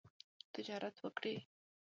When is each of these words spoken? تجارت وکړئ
تجارت 0.53 0.95
وکړئ 1.03 1.35